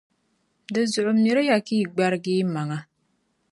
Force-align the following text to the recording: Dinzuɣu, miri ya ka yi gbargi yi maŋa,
Dinzuɣu, 0.73 1.11
miri 1.23 1.43
ya 1.49 1.57
ka 1.67 1.73
yi 1.79 1.85
gbargi 1.93 2.31
yi 2.37 2.43
maŋa, 2.53 2.77